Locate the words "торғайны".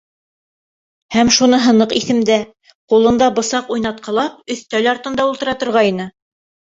5.65-6.09